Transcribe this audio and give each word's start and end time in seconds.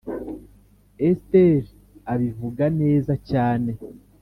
esther 1.07 1.63
abivuga 2.13 2.63
neza 2.81 3.13
cyane 3.29 3.71